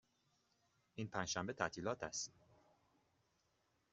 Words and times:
این 0.95 1.07
پنج 1.07 1.27
شنبه 1.27 1.53
تعطیلات 1.53 2.03
است. 2.03 2.31